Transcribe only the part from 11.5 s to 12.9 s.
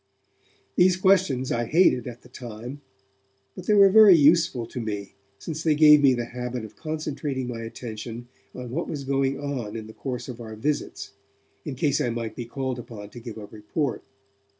in case I might be called